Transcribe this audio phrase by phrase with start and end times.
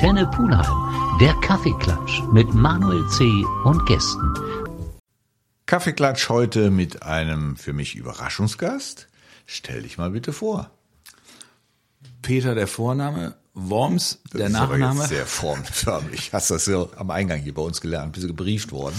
[0.00, 3.44] Antenne Pulheim, der Kaffeeklatsch mit Manuel C.
[3.64, 4.32] und Gästen.
[5.66, 9.08] Kaffeeklatsch heute mit einem für mich Überraschungsgast.
[9.44, 10.70] Stell dich mal bitte vor.
[12.22, 15.02] Peter der Vorname, Worms der das Nachname.
[15.02, 16.32] Ist sehr formförmig.
[16.32, 18.96] Hast das ja am Eingang hier bei uns gelernt, bist du gebrieft worden.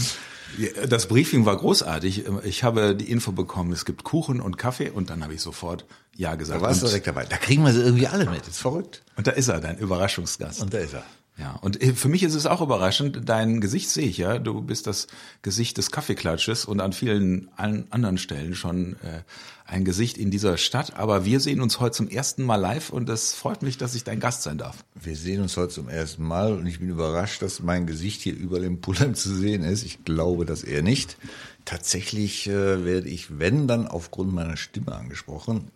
[0.87, 2.25] Das Briefing war großartig.
[2.43, 5.85] Ich habe die Info bekommen, es gibt Kuchen und Kaffee und dann habe ich sofort
[6.15, 6.61] Ja gesagt.
[6.61, 7.25] Da warst du direkt dabei.
[7.25, 8.41] Da kriegen wir sie irgendwie alle mit.
[8.41, 9.03] Das ist verrückt.
[9.15, 10.61] Und da ist er, dein Überraschungsgast.
[10.61, 11.03] Und da ist er.
[11.41, 14.37] Ja, und äh, für mich ist es auch überraschend, dein Gesicht sehe ich ja.
[14.37, 15.07] Du bist das
[15.41, 19.23] Gesicht des Kaffeeklatsches und an vielen anderen Stellen schon äh,
[19.65, 20.97] ein Gesicht in dieser Stadt.
[20.97, 24.03] Aber wir sehen uns heute zum ersten Mal live und es freut mich, dass ich
[24.03, 24.85] dein Gast sein darf.
[24.93, 28.35] Wir sehen uns heute zum ersten Mal und ich bin überrascht, dass mein Gesicht hier
[28.35, 29.83] überall im Pullheim zu sehen ist.
[29.83, 31.17] Ich glaube das eher nicht.
[31.65, 35.71] Tatsächlich äh, werde ich, wenn, dann aufgrund meiner Stimme angesprochen.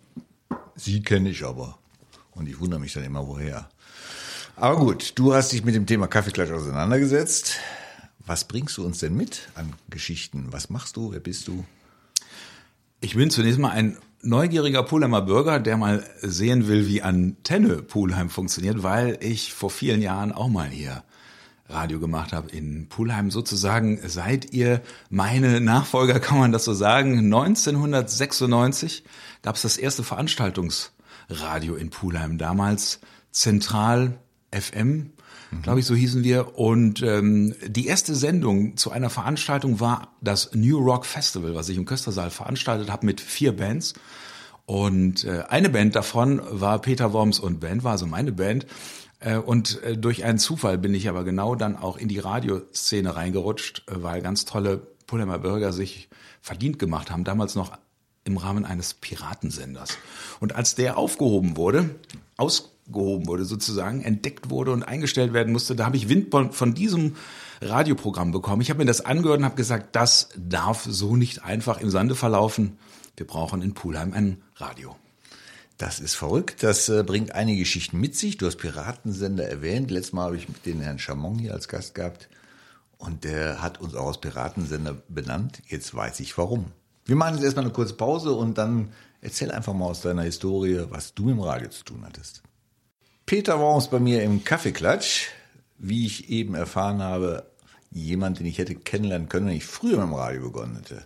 [0.75, 1.79] Sie kenne ich aber.
[2.33, 3.67] Und ich wundere mich dann immer, woher.
[4.57, 7.57] Aber gut, du hast dich mit dem Thema Kaffeeklatsch auseinandergesetzt.
[8.25, 10.47] Was bringst du uns denn mit an Geschichten?
[10.51, 11.11] Was machst du?
[11.11, 11.65] Wer bist du?
[13.01, 18.29] Ich bin zunächst mal ein neugieriger Pulheimer Bürger, der mal sehen will, wie Antenne Pulheim
[18.29, 21.03] funktioniert, weil ich vor vielen Jahren auch mal hier
[21.67, 23.31] Radio gemacht habe in Pulheim.
[23.31, 27.17] Sozusagen seid ihr meine Nachfolger, kann man das so sagen.
[27.17, 29.03] 1996
[29.41, 32.37] gab es das erste Veranstaltungsradio in Pulheim.
[32.37, 34.17] Damals zentral
[34.51, 35.11] FM,
[35.51, 35.61] mhm.
[35.61, 36.57] glaube ich, so hießen wir.
[36.57, 41.77] Und ähm, die erste Sendung zu einer Veranstaltung war das New Rock Festival, was ich
[41.77, 43.93] im Köstersaal veranstaltet habe mit vier Bands.
[44.65, 48.65] Und äh, eine Band davon war Peter Worms und Band, war also meine Band.
[49.19, 53.15] Äh, und äh, durch einen Zufall bin ich aber genau dann auch in die Radioszene
[53.15, 56.09] reingerutscht, äh, weil ganz tolle Pulheimer Bürger sich
[56.41, 57.77] verdient gemacht haben, damals noch
[58.23, 59.97] im Rahmen eines Piratensenders.
[60.39, 61.95] Und als der aufgehoben wurde,
[62.87, 67.15] ausgehoben wurde sozusagen, entdeckt wurde und eingestellt werden musste, da habe ich Wind von diesem
[67.61, 68.61] Radioprogramm bekommen.
[68.61, 72.15] Ich habe mir das angehört und habe gesagt, das darf so nicht einfach im Sande
[72.15, 72.77] verlaufen.
[73.17, 74.95] Wir brauchen in Pulheim ein Radio.
[75.77, 76.63] Das ist verrückt.
[76.63, 78.37] Das äh, bringt einige Geschichten mit sich.
[78.37, 79.91] Du hast Piratensender erwähnt.
[79.91, 82.29] Letztes Mal habe ich den Herrn Chamon hier als Gast gehabt.
[82.97, 85.61] Und der hat uns auch als Piratensender benannt.
[85.67, 86.71] Jetzt weiß ich warum.
[87.05, 88.89] Wir machen jetzt erstmal eine kurze Pause und dann
[89.21, 92.41] erzähl einfach mal aus deiner Historie, was du im Radio zu tun hattest.
[93.25, 95.29] Peter Worms bei mir im Kaffeeklatsch.
[95.77, 97.51] Wie ich eben erfahren habe,
[97.91, 101.05] jemand, den ich hätte kennenlernen können, wenn ich früher mit dem Radio begonnen hätte.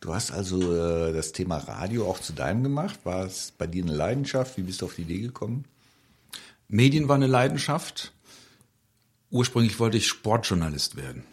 [0.00, 3.00] Du hast also äh, das Thema Radio auch zu deinem gemacht.
[3.04, 4.56] War es bei dir eine Leidenschaft?
[4.56, 5.64] Wie bist du auf die Idee gekommen?
[6.68, 8.12] Medien war eine Leidenschaft.
[9.30, 11.24] Ursprünglich wollte ich Sportjournalist werden.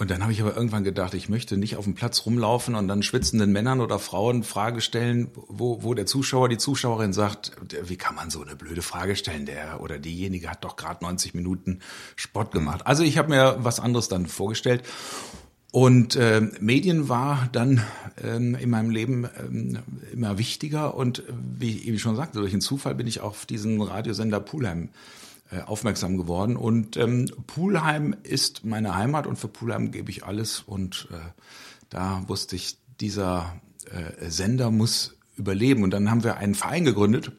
[0.00, 2.88] Und dann habe ich aber irgendwann gedacht, ich möchte nicht auf dem Platz rumlaufen und
[2.88, 7.52] dann schwitzenden Männern oder Frauen Frage stellen, wo, wo der Zuschauer, die Zuschauerin sagt,
[7.82, 9.44] wie kann man so eine blöde Frage stellen?
[9.44, 11.80] Der oder diejenige hat doch gerade 90 Minuten
[12.16, 12.86] Sport gemacht.
[12.86, 14.84] Also ich habe mir was anderes dann vorgestellt.
[15.70, 17.84] Und äh, Medien war dann
[18.24, 19.80] ähm, in meinem Leben ähm,
[20.14, 20.94] immer wichtiger.
[20.94, 21.24] Und
[21.58, 24.88] wie ich eben schon sagte, durch einen Zufall bin ich auf diesen Radiosender Pulheim äh,
[25.58, 26.56] aufmerksam geworden.
[26.56, 30.60] Und ähm, Pulheim ist meine Heimat und für Pulheim gebe ich alles.
[30.60, 31.16] Und äh,
[31.88, 33.60] da wusste ich, dieser
[33.90, 35.82] äh, Sender muss überleben.
[35.82, 37.32] Und dann haben wir einen Verein gegründet.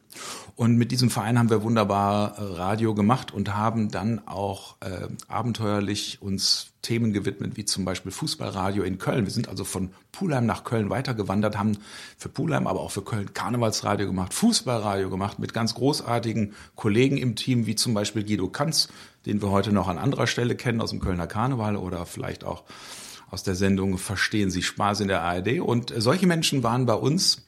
[0.56, 5.08] Und mit diesem Verein haben wir wunderbar äh, Radio gemacht und haben dann auch äh,
[5.28, 9.26] abenteuerlich uns Themen gewidmet, wie zum Beispiel Fußballradio in Köln.
[9.26, 11.78] Wir sind also von Pulheim nach Köln weitergewandert, haben
[12.18, 17.36] für Pulheim, aber auch für Köln Karnevalsradio gemacht, Fußballradio gemacht mit ganz großartigen Kollegen im
[17.36, 18.90] Team, wie zum Beispiel Guido Kanz,
[19.26, 22.64] den wir heute noch an anderer Stelle kennen aus dem Kölner Karneval oder vielleicht auch
[23.30, 25.62] aus der Sendung Verstehen Sie Spaß in der ARD.
[25.62, 27.48] Und solche Menschen waren bei uns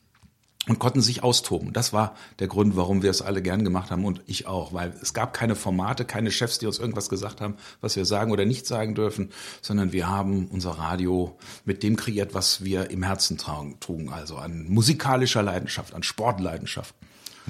[0.67, 1.73] und konnten sich austoben.
[1.73, 4.93] Das war der Grund, warum wir es alle gern gemacht haben und ich auch, weil
[5.01, 8.45] es gab keine Formate, keine Chefs, die uns irgendwas gesagt haben, was wir sagen oder
[8.45, 9.31] nicht sagen dürfen,
[9.61, 14.65] sondern wir haben unser Radio mit dem kreiert, was wir im Herzen trugen, also an
[14.69, 16.95] musikalischer Leidenschaft, an Sportleidenschaft.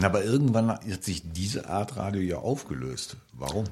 [0.01, 3.17] Aber irgendwann hat sich diese Art Radio ja aufgelöst.
[3.33, 3.65] Warum?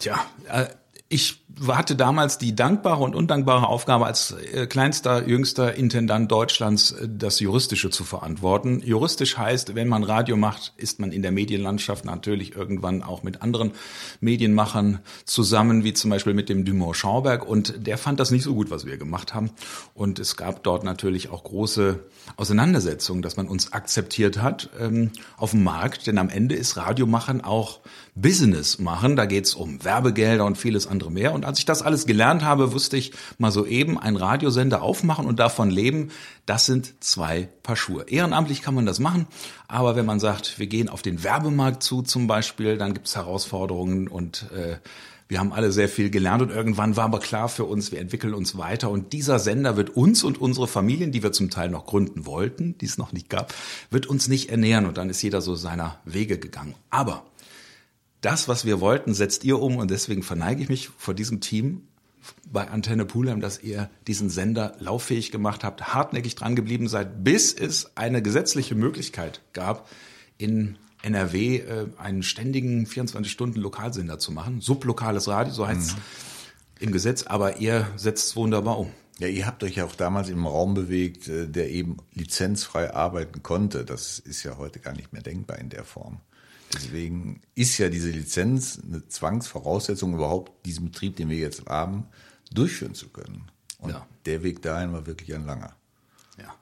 [0.00, 0.18] Tja,
[0.50, 0.66] äh,
[1.10, 7.08] ich hatte damals die dankbare und undankbare Aufgabe, als äh, kleinster, jüngster Intendant Deutschlands äh,
[7.08, 8.82] das Juristische zu verantworten.
[8.84, 13.40] Juristisch heißt, wenn man Radio macht, ist man in der Medienlandschaft natürlich irgendwann auch mit
[13.40, 13.72] anderen
[14.20, 17.48] Medienmachern zusammen, wie zum Beispiel mit dem Dumont Schauberg.
[17.48, 19.50] Und der fand das nicht so gut, was wir gemacht haben.
[19.94, 22.00] Und es gab dort natürlich auch große
[22.36, 26.06] Auseinandersetzungen, dass man uns akzeptiert hat ähm, auf dem Markt.
[26.06, 27.80] Denn am Ende ist Radiomachen auch
[28.14, 29.16] Business machen.
[29.16, 31.32] Da geht's um Werbegelder und vieles andere andere mehr.
[31.32, 35.26] Und als ich das alles gelernt habe, wusste ich mal so eben einen Radiosender aufmachen
[35.26, 36.10] und davon leben.
[36.44, 38.06] Das sind zwei Paar Schuhe.
[38.08, 39.26] Ehrenamtlich kann man das machen,
[39.68, 43.14] aber wenn man sagt, wir gehen auf den Werbemarkt zu zum Beispiel, dann gibt es
[43.14, 44.78] Herausforderungen und äh,
[45.28, 48.32] wir haben alle sehr viel gelernt und irgendwann war aber klar für uns, wir entwickeln
[48.34, 51.84] uns weiter und dieser Sender wird uns und unsere Familien, die wir zum Teil noch
[51.84, 53.54] gründen wollten, die es noch nicht gab,
[53.90, 56.74] wird uns nicht ernähren und dann ist jeder so seiner Wege gegangen.
[56.88, 57.24] Aber
[58.20, 61.82] das, was wir wollten, setzt ihr um und deswegen verneige ich mich vor diesem Team
[62.50, 67.52] bei Antenne Pulheim, dass ihr diesen Sender lauffähig gemacht habt, hartnäckig dran geblieben seid, bis
[67.52, 69.88] es eine gesetzliche Möglichkeit gab,
[70.36, 74.60] in NRW äh, einen ständigen 24-Stunden-Lokalsender zu machen.
[74.60, 76.00] Sublokales Radio, so heißt es mhm.
[76.80, 78.92] im Gesetz, aber ihr setzt es wunderbar um.
[79.18, 83.42] Ja, ihr habt euch ja auch damals im Raum bewegt, äh, der eben lizenzfrei arbeiten
[83.42, 83.84] konnte.
[83.84, 86.20] Das ist ja heute gar nicht mehr denkbar in der Form.
[86.74, 92.06] Deswegen ist ja diese Lizenz eine Zwangsvoraussetzung, überhaupt diesen Betrieb, den wir jetzt haben,
[92.52, 93.50] durchführen zu können.
[93.78, 94.06] Und ja.
[94.26, 95.74] der Weg dahin war wirklich ein langer.
[96.38, 96.54] Ja.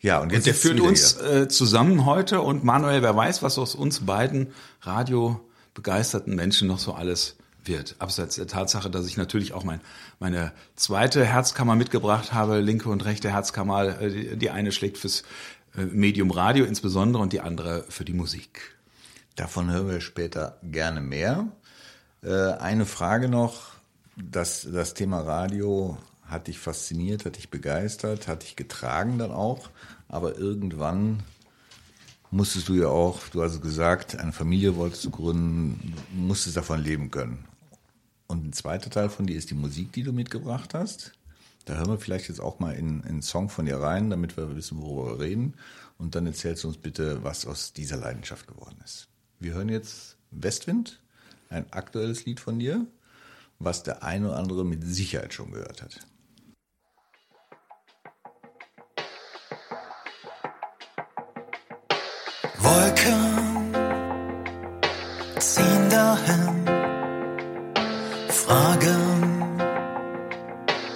[0.00, 3.58] Ja, und jetzt und der führt uns äh, zusammen heute und Manuel, wer weiß, was
[3.58, 4.48] aus uns beiden
[4.82, 7.96] radiobegeisterten Menschen noch so alles wird.
[7.98, 9.80] Abseits der Tatsache, dass ich natürlich auch mein,
[10.18, 14.00] meine zweite Herzkammer mitgebracht habe, linke und rechte Herzkammer.
[14.00, 15.22] Äh, die, eine schlägt fürs
[15.76, 18.77] äh, Medium Radio insbesondere und die andere für die Musik.
[19.38, 21.46] Davon hören wir später gerne mehr.
[22.24, 23.70] Äh, eine Frage noch.
[24.16, 29.70] Das, das Thema Radio hat dich fasziniert, hat dich begeistert, hat dich getragen dann auch.
[30.08, 31.22] Aber irgendwann
[32.32, 37.12] musstest du ja auch, du hast gesagt, eine Familie wolltest du gründen, musstest davon leben
[37.12, 37.44] können.
[38.26, 41.12] Und ein zweiter Teil von dir ist die Musik, die du mitgebracht hast.
[41.64, 44.36] Da hören wir vielleicht jetzt auch mal in, in einen Song von dir rein, damit
[44.36, 45.54] wir wissen, worüber wir reden.
[45.96, 49.07] Und dann erzählst du uns bitte, was aus dieser Leidenschaft geworden ist.
[49.40, 50.98] Wir hören jetzt Westwind,
[51.48, 52.86] ein aktuelles Lied von dir,
[53.60, 56.00] was der eine oder andere mit Sicherheit schon gehört hat.
[62.58, 63.74] Wolken
[65.38, 66.66] ziehen dahin,
[68.28, 69.56] fragen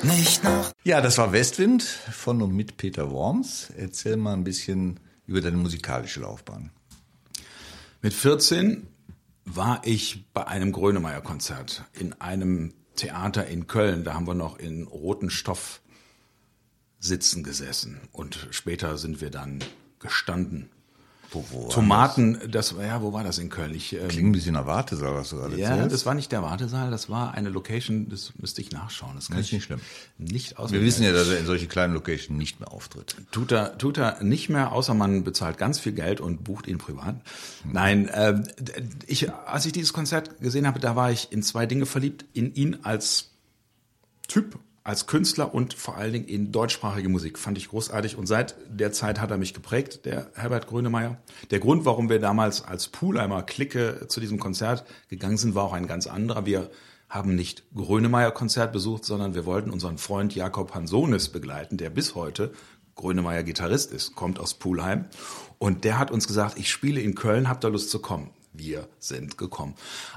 [0.02, 0.72] nicht nach.
[0.82, 3.70] Ja, das war Westwind von und mit Peter Worms.
[3.76, 4.98] Erzähl mal ein bisschen
[5.28, 6.72] über deine musikalische Laufbahn.
[8.04, 8.88] Mit 14
[9.44, 14.02] war ich bei einem Grönemeyer-Konzert in einem Theater in Köln.
[14.02, 15.80] Da haben wir noch in roten Stoff
[16.98, 19.60] sitzen gesessen und später sind wir dann
[20.00, 20.68] gestanden
[21.32, 22.76] wo, wo Tomaten, das?
[22.76, 23.74] war ja, wo war das in Köln?
[23.74, 25.92] Ich, ähm, Klingt ein bisschen nach Wartesaal, was du gerade Ja, erzählst.
[25.94, 29.12] das war nicht der Wartesaal, das war eine Location, das müsste ich nachschauen.
[29.14, 29.80] Das, kann das ist nicht schlimm.
[30.18, 30.72] Nicht aus.
[30.72, 33.16] Wir wissen ja, dass er in solche kleinen Locations nicht mehr auftritt.
[33.30, 36.78] Tut er, tut er nicht mehr, außer man bezahlt ganz viel Geld und bucht ihn
[36.78, 37.16] privat.
[37.62, 37.72] Hm.
[37.72, 38.42] Nein, äh,
[39.06, 42.24] ich, als ich dieses Konzert gesehen habe, da war ich in zwei Dinge verliebt.
[42.32, 43.30] In ihn als
[44.28, 47.38] Typ als Künstler und vor allen Dingen in deutschsprachige Musik.
[47.38, 48.16] Fand ich großartig.
[48.16, 51.18] Und seit der Zeit hat er mich geprägt, der Herbert Grönemeyer.
[51.50, 55.72] Der Grund, warum wir damals als Poolheimer Clique zu diesem Konzert gegangen sind, war auch
[55.72, 56.46] ein ganz anderer.
[56.46, 56.70] Wir
[57.08, 62.14] haben nicht Grönemeyer Konzert besucht, sondern wir wollten unseren Freund Jakob Hansonis begleiten, der bis
[62.14, 62.52] heute
[62.94, 65.06] Grönemeyer Gitarrist ist, kommt aus Poolheim.
[65.58, 68.30] Und der hat uns gesagt, ich spiele in Köln, habt ihr Lust zu kommen?
[68.52, 69.74] Wir sind gekommen.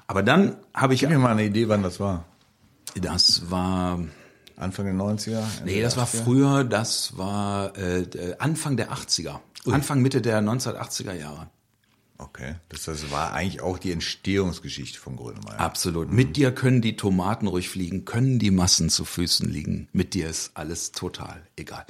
[0.07, 1.01] Aber dann habe ich...
[1.01, 2.25] Gib mir mal eine Idee, wann das war.
[2.95, 3.99] Das war
[4.57, 5.43] Anfang der 90er?
[5.65, 5.97] Nee, das 80er?
[5.97, 9.39] war früher, das war äh, Anfang der 80er.
[9.65, 9.73] Ui.
[9.73, 11.49] Anfang, Mitte der 1980er Jahre.
[12.17, 15.59] Okay, das, das war eigentlich auch die Entstehungsgeschichte von Grönemeyer.
[15.59, 16.09] Absolut.
[16.09, 16.15] Mhm.
[16.15, 19.89] Mit dir können die Tomaten ruhig fliegen, können die Massen zu Füßen liegen.
[19.91, 21.85] Mit dir ist alles total egal.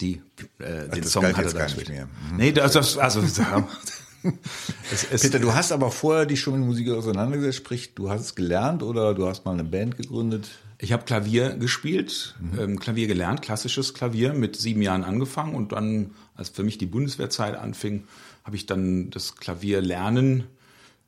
[0.00, 0.22] Die,
[0.58, 2.06] äh, den Song hat er dann nicht mehr.
[2.06, 2.36] Mhm.
[2.36, 3.20] Nee, das, das also
[4.92, 8.20] es, es, Peter, du hast aber vorher dich schon mit Musik auseinandergesetzt, sprich, du hast
[8.22, 10.48] es gelernt oder du hast mal eine Band gegründet?
[10.78, 12.58] Ich habe Klavier gespielt, mhm.
[12.58, 16.86] ähm, Klavier gelernt, klassisches Klavier, mit sieben Jahren angefangen und dann, als für mich die
[16.86, 18.04] Bundeswehrzeit anfing,
[18.44, 20.44] habe ich dann das Klavierlernen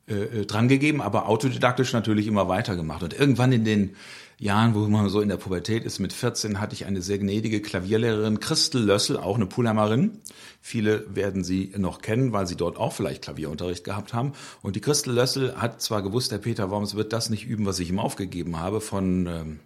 [0.09, 3.03] äh, äh, drangegeben, aber autodidaktisch natürlich immer weitergemacht.
[3.03, 3.97] Und irgendwann in den
[4.41, 7.61] Jahren, wo man so in der Pubertät ist, mit 14 hatte ich eine sehr gnädige
[7.61, 10.19] Klavierlehrerin, Christel Lössel, auch eine Pulheimerin.
[10.61, 14.35] Viele werden sie noch kennen, weil sie dort auch vielleicht Klavierunterricht gehabt haben.
[14.63, 17.81] Und die Christel Lössel hat zwar gewusst, der Peter Worms wird das nicht üben, was
[17.81, 19.61] ich ihm aufgegeben habe, von ähm,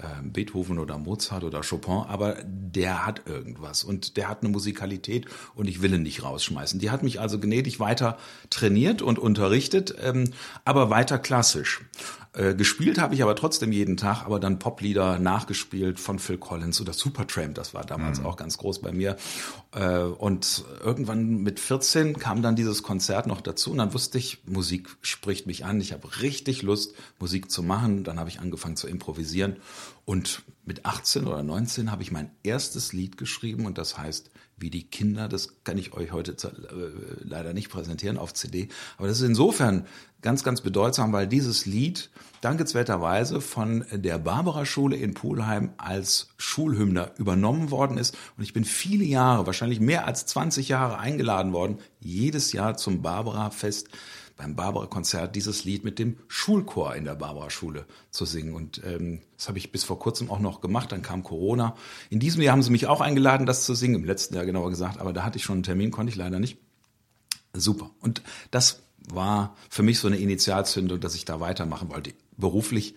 [0.00, 5.26] äh, Beethoven oder Mozart oder Chopin, aber der hat irgendwas und der hat eine Musikalität
[5.54, 6.80] und ich will ihn nicht rausschmeißen.
[6.80, 8.16] Die hat mich also gnädig weiter
[8.48, 10.32] trainiert und unterrichtet, ähm,
[10.64, 11.82] aber weiter klassisch.
[12.32, 16.80] Äh, gespielt habe ich aber trotzdem jeden Tag, aber dann Poplieder nachgespielt von Phil Collins
[16.80, 18.26] oder Supertramp, das war damals mhm.
[18.26, 19.16] auch ganz groß bei mir.
[19.72, 24.44] Äh, und irgendwann mit 14 kam dann dieses Konzert noch dazu und dann wusste ich,
[24.46, 25.80] Musik spricht mich an.
[25.80, 28.04] Ich habe richtig Lust, Musik zu machen.
[28.04, 29.56] Dann habe ich angefangen zu improvisieren
[30.04, 34.30] und mit 18 oder 19 habe ich mein erstes Lied geschrieben und das heißt
[34.60, 35.28] wie die Kinder.
[35.28, 38.68] Das kann ich euch heute äh, leider nicht präsentieren auf CD.
[38.98, 39.86] Aber das ist insofern
[40.22, 47.70] ganz, ganz bedeutsam, weil dieses Lied dankenswerterweise von der Barbara-Schule in Pulheim als Schulhymner übernommen
[47.70, 48.16] worden ist.
[48.36, 53.02] Und ich bin viele Jahre, wahrscheinlich mehr als 20 Jahre eingeladen worden, jedes Jahr zum
[53.02, 53.88] Barbara-Fest
[54.40, 58.54] beim Barbara-Konzert dieses Lied mit dem Schulchor in der Barbara-Schule zu singen.
[58.54, 60.92] Und ähm, das habe ich bis vor kurzem auch noch gemacht.
[60.92, 61.76] Dann kam Corona.
[62.08, 63.96] In diesem Jahr haben sie mich auch eingeladen, das zu singen.
[63.96, 64.98] Im letzten Jahr genauer gesagt.
[64.98, 66.56] Aber da hatte ich schon einen Termin, konnte ich leider nicht.
[67.52, 67.90] Super.
[68.00, 68.80] Und das
[69.10, 72.14] war für mich so eine Initialzündung, dass ich da weitermachen wollte.
[72.38, 72.94] Beruflich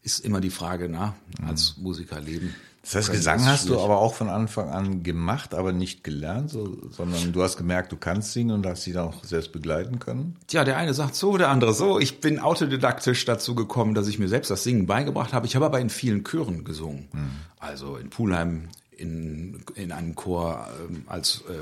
[0.00, 1.16] ist immer die Frage, na,
[1.46, 2.54] als Musiker leben.
[2.82, 6.78] Das heißt, Gesang hast du aber auch von Anfang an gemacht, aber nicht gelernt, so,
[6.90, 10.36] sondern du hast gemerkt, du kannst singen und hast dich dann auch selbst begleiten können?
[10.46, 11.98] Tja, der eine sagt so, der andere so.
[11.98, 15.46] Ich bin autodidaktisch dazu gekommen, dass ich mir selbst das Singen beigebracht habe.
[15.46, 17.08] Ich habe aber in vielen Chören gesungen.
[17.12, 17.30] Hm.
[17.58, 21.54] Also in Pulheim, in, in einem Chor ähm, als äh,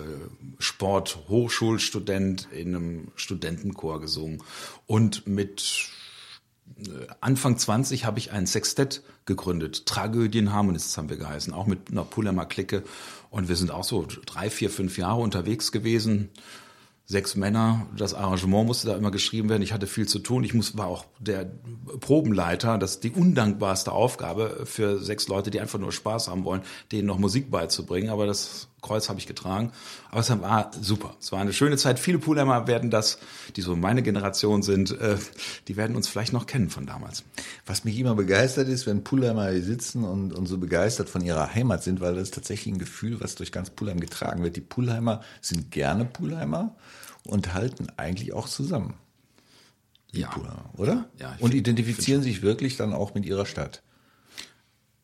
[0.59, 4.43] Sport-Hochschulstudent in einem Studentenchor gesungen
[4.87, 5.91] und mit
[7.21, 9.87] Anfang 20 habe ich ein Sextett gegründet.
[9.87, 12.83] Tragödienharmonists haben wir geheißen, auch mit einer Pullemer Clique.
[13.31, 16.31] Und wir sind auch so drei, vier, fünf Jahre unterwegs gewesen
[17.07, 17.87] sechs Männer.
[17.97, 19.63] Das Arrangement musste da immer geschrieben werden.
[19.63, 20.43] Ich hatte viel zu tun.
[20.43, 21.49] Ich muss, war auch der
[22.01, 22.79] Probenleiter.
[22.79, 27.07] Das ist die undankbarste Aufgabe für sechs Leute, die einfach nur Spaß haben wollen, denen
[27.07, 28.11] noch Musik beizubringen.
[28.11, 29.73] Aber das Kreuz habe ich getragen.
[30.11, 31.17] Aber es war super.
[31.21, 31.99] Es war eine schöne Zeit.
[31.99, 33.19] Viele Poolheimer werden das,
[33.57, 35.17] die so meine Generation sind, äh,
[35.69, 37.25] die werden uns vielleicht noch kennen von damals.
[37.67, 41.55] Was mich immer begeistert ist, wenn Poolheimer hier sitzen und, und so begeistert von ihrer
[41.55, 44.57] Heimat sind, weil das ist tatsächlich ein Gefühl, was durch ganz Poolheim getragen wird.
[44.57, 46.77] Die Poolheimer sind gerne Poolheimer
[47.25, 48.95] und halten eigentlich auch zusammen.
[50.13, 50.29] Ja.
[50.29, 51.11] Poolheimer, oder?
[51.19, 51.37] Ja.
[51.41, 53.83] Und identifizieren sich wirklich dann auch mit ihrer Stadt.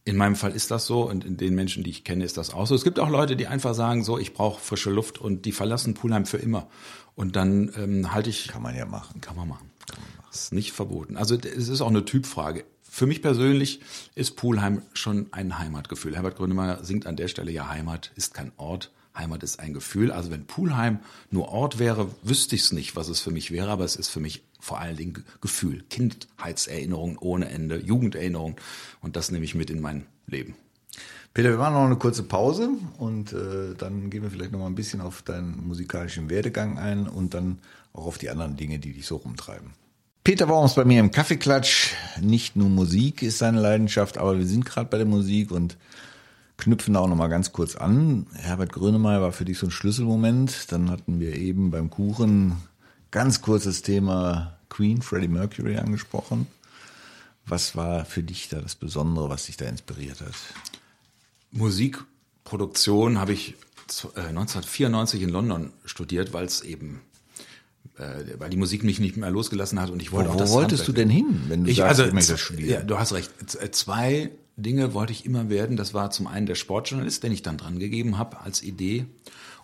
[0.05, 2.53] In meinem Fall ist das so und in den Menschen, die ich kenne, ist das
[2.53, 2.75] auch so.
[2.75, 5.95] Es gibt auch Leute, die einfach sagen, so, ich brauche frische Luft und die verlassen
[5.95, 6.69] Pulheim für immer.
[7.15, 8.49] Und dann ähm, halte ich.
[8.49, 9.21] Kann man ja machen.
[9.21, 9.71] Kann man machen.
[9.87, 10.31] Kann man machen.
[10.33, 11.17] Ist nicht verboten.
[11.17, 12.65] Also es ist auch eine Typfrage.
[12.83, 13.81] Für mich persönlich
[14.15, 16.15] ist Pulheim schon ein Heimatgefühl.
[16.15, 20.11] Herbert Grönemeyer singt an der Stelle ja Heimat ist kein Ort, Heimat ist ein Gefühl.
[20.11, 21.01] Also wenn Pulheim
[21.31, 24.09] nur Ort wäre, wüsste ich es nicht, was es für mich wäre, aber es ist
[24.09, 28.57] für mich vor allen Dingen Gefühl, Kindheitserinnerungen ohne Ende, Jugenderinnerungen
[29.01, 30.55] und das nehme ich mit in mein Leben.
[31.35, 34.67] Peter, wir machen noch eine kurze Pause und äh, dann gehen wir vielleicht noch mal
[34.67, 37.59] ein bisschen auf deinen musikalischen Werdegang ein und dann
[37.95, 39.71] auch auf die anderen Dinge, die dich so rumtreiben.
[40.25, 41.95] Peter war uns bei mir im Kaffeeklatsch.
[42.21, 45.77] Nicht nur Musik ist seine Leidenschaft, aber wir sind gerade bei der Musik und
[46.63, 48.27] knüpfen da auch noch mal ganz kurz an.
[48.35, 50.71] Herbert Grönemeyer war für dich so ein Schlüsselmoment.
[50.71, 52.57] Dann hatten wir eben beim Kuchen
[53.11, 56.47] ganz kurzes Thema Queen, Freddie Mercury angesprochen.
[57.47, 60.35] Was war für dich da das Besondere, was dich da inspiriert hat?
[61.51, 63.57] Musikproduktion habe ich
[63.89, 67.01] 1994 äh, in London studiert, weil es eben
[67.99, 70.51] äh, weil die Musik mich nicht mehr losgelassen hat und ich wollte wo, auch das
[70.51, 70.97] Wo wolltest Handwerk.
[70.97, 72.53] du denn hin, wenn du ich, sagst, also, ich möchte das?
[72.59, 73.31] Ja, du hast recht.
[73.75, 75.77] Zwei Dinge wollte ich immer werden.
[75.77, 79.07] Das war zum einen der Sportjournalist, den ich dann dran gegeben habe als Idee.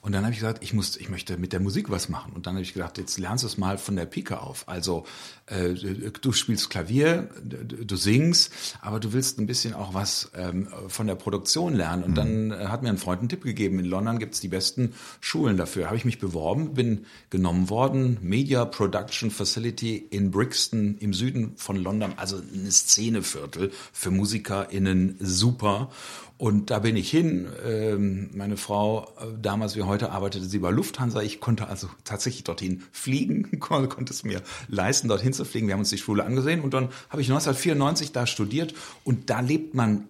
[0.09, 2.33] Und dann habe ich gesagt, ich muss, ich möchte mit der Musik was machen.
[2.33, 4.67] Und dann habe ich gedacht, jetzt lernst du es mal von der Pike auf.
[4.67, 5.05] Also
[5.45, 8.51] äh, du spielst Klavier, du, singst,
[8.81, 12.05] aber du willst ein bisschen auch was ähm, von der Produktion lernen.
[12.05, 12.15] Und mhm.
[12.15, 13.79] dann äh, hat mir ein Freund einen Tipp gegeben.
[13.81, 15.89] In London gibt's die besten Schulen dafür.
[15.89, 18.17] Habe ich mich beworben, bin genommen worden.
[18.23, 25.91] Media Production Facility in Brixton im Süden von London, also ein Szeneviertel für MusikerInnen super.
[26.39, 27.49] Und da bin ich hin.
[27.67, 31.21] Ähm, meine Frau, äh, damals wie heute, arbeitete sie bei Lufthansa.
[31.21, 35.67] Ich konnte also tatsächlich dorthin fliegen, konnte es mir leisten, dorthin zu fliegen.
[35.67, 39.41] Wir haben uns die Schule angesehen und dann habe ich 1994 da studiert und da
[39.41, 40.09] lebt man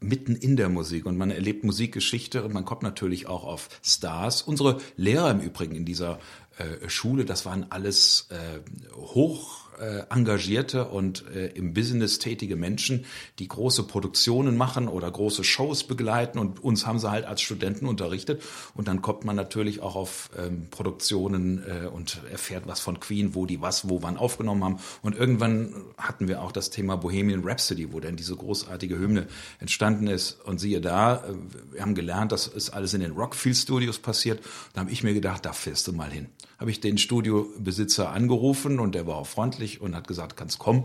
[0.00, 4.42] mitten in der Musik und man erlebt Musikgeschichte und man kommt natürlich auch auf Stars.
[4.42, 6.18] Unsere Lehrer im Übrigen in dieser
[6.58, 7.24] äh, Schule.
[7.24, 13.04] Das waren alles äh, hoch äh, engagierte und äh, im Business tätige Menschen,
[13.38, 17.86] die große Produktionen machen oder große Shows begleiten und uns haben sie halt als Studenten
[17.86, 18.42] unterrichtet.
[18.74, 23.34] Und dann kommt man natürlich auch auf ähm, Produktionen äh, und erfährt was von Queen,
[23.34, 24.78] wo die was, wo wann aufgenommen haben.
[25.02, 29.26] Und irgendwann hatten wir auch das Thema Bohemian Rhapsody, wo denn diese großartige Hymne
[29.60, 30.40] entstanden ist.
[30.44, 31.34] Und siehe da, äh,
[31.72, 34.40] wir haben gelernt, das ist alles in den Rockfield Studios passiert,
[34.72, 36.26] da habe ich mir gedacht, da fährst du mal hin.
[36.58, 40.84] Habe ich den Studiobesitzer angerufen und der war auch freundlich und hat gesagt, kannst kommen.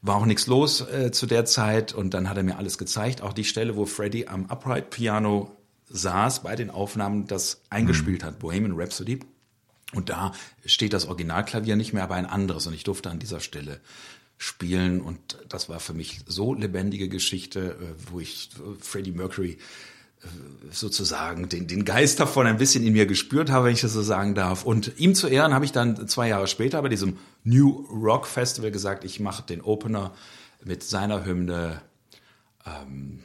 [0.00, 3.20] War auch nichts los äh, zu der Zeit und dann hat er mir alles gezeigt,
[3.20, 5.56] auch die Stelle, wo Freddie am Upright Piano
[5.90, 9.20] saß bei den Aufnahmen, das eingespielt hat, Bohemian Rhapsody.
[9.94, 10.32] Und da
[10.66, 12.66] steht das Originalklavier nicht mehr, aber ein anderes.
[12.66, 13.80] Und ich durfte an dieser Stelle
[14.36, 15.00] spielen.
[15.00, 18.50] Und das war für mich so lebendige Geschichte, äh, wo ich
[18.80, 19.58] Freddie Mercury
[20.70, 24.02] sozusagen den, den Geist davon ein bisschen in mir gespürt habe, wenn ich das so
[24.02, 24.64] sagen darf.
[24.64, 28.70] Und ihm zu Ehren habe ich dann zwei Jahre später bei diesem New Rock Festival
[28.70, 30.12] gesagt, ich mache den Opener
[30.64, 31.80] mit seiner Hymne
[32.66, 33.20] ähm,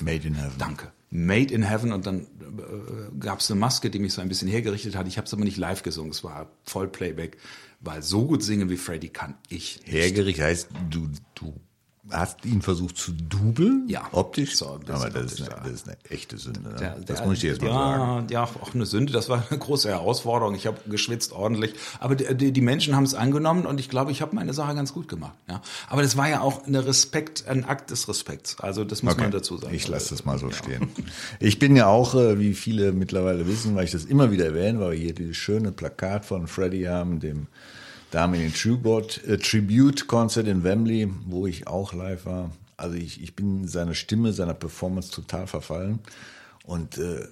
[0.00, 0.58] Made in Heaven.
[0.58, 0.92] Danke.
[1.10, 4.48] Made in Heaven und dann äh, gab es eine Maske, die mich so ein bisschen
[4.48, 5.08] hergerichtet hat.
[5.08, 7.38] Ich habe es aber nicht live gesungen, es war Vollplayback,
[7.80, 9.92] weil so gut singen wie Freddy kann ich nicht.
[9.92, 11.54] Hergerichtet heißt, du, du
[12.10, 13.84] hast ihn versucht zu dubeln?
[13.88, 14.08] Ja.
[14.12, 14.56] Optisch?
[14.56, 15.56] So, das Aber das ist, eine, ja.
[15.62, 16.60] das ist eine echte Sünde.
[16.60, 16.74] Ne?
[16.78, 18.26] Der- das der- muss ich dir jetzt mal ja, sagen.
[18.30, 19.12] Ja, auch eine Sünde.
[19.12, 20.54] Das war eine große Herausforderung.
[20.54, 21.74] Ich habe geschwitzt ordentlich.
[22.00, 24.92] Aber die, die, Menschen haben es angenommen und ich glaube, ich habe meine Sache ganz
[24.92, 25.34] gut gemacht.
[25.48, 25.62] Ja.
[25.88, 28.58] Aber das war ja auch eine Respekt, ein Akt des Respekts.
[28.60, 29.74] Also das muss man dazu sagen.
[29.74, 30.88] Ich lasse das mal so stehen.
[31.40, 34.80] Ich bin ja auch, äh, wie viele mittlerweile wissen, weil ich das immer wieder erwähne,
[34.80, 37.46] weil wir hier dieses schöne Plakat von Freddie haben, dem
[38.10, 42.50] Damien Tribute, äh, Tribute Concert in Wembley, wo ich auch live war.
[42.76, 46.00] Also ich, ich bin seiner Stimme, seiner Performance total verfallen
[46.64, 47.26] und äh,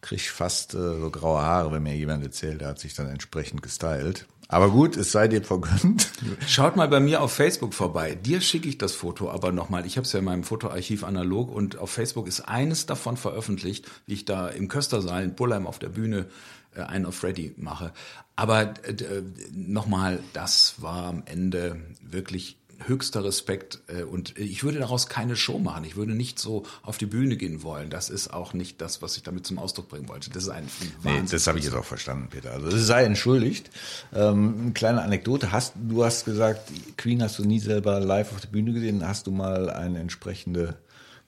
[0.00, 3.62] krieg fast äh, so graue Haare, wenn mir jemand erzählt, der hat sich dann entsprechend
[3.62, 4.26] gestylt.
[4.50, 6.10] Aber gut, es sei dir vergönnt.
[6.46, 8.14] Schaut mal bei mir auf Facebook vorbei.
[8.14, 9.84] Dir schicke ich das Foto aber nochmal.
[9.84, 13.86] Ich habe es ja in meinem Fotoarchiv analog und auf Facebook ist eines davon veröffentlicht,
[14.06, 16.26] wie ich da im Köstersaal in Bullheim auf der Bühne
[16.74, 17.92] äh, einen auf Freddy mache.
[18.38, 24.78] Aber äh, äh, nochmal, das war am Ende wirklich höchster Respekt äh, und ich würde
[24.78, 25.82] daraus keine Show machen.
[25.82, 27.90] Ich würde nicht so auf die Bühne gehen wollen.
[27.90, 30.30] Das ist auch nicht das, was ich damit zum Ausdruck bringen wollte.
[30.30, 30.68] Das ist ein
[31.02, 31.26] Nee, Wahnsinn.
[31.32, 32.52] das habe ich jetzt auch verstanden, Peter.
[32.52, 33.70] Also es sei entschuldigt.
[34.14, 35.50] Ähm, eine kleine Anekdote.
[35.50, 39.04] Hast, du hast gesagt, Queen hast du nie selber live auf der Bühne gesehen.
[39.04, 40.76] Hast du mal eine entsprechende